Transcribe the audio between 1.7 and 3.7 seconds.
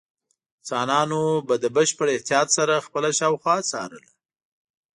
بشپړ احتیاط سره خپله شاوخوا